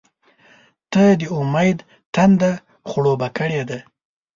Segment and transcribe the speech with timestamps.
[0.91, 1.77] •ته د امید
[2.13, 2.51] تنده
[2.89, 3.79] خړوبه کړې ده.